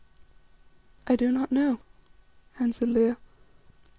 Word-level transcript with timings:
"I 1.05 1.15
do 1.15 1.31
not 1.31 1.51
know," 1.51 1.79
answered 2.57 2.89
Leo. 2.89 3.17